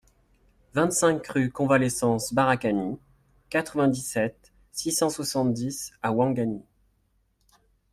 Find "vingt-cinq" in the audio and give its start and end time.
0.73-1.27